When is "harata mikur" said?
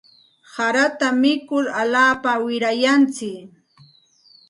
0.53-1.65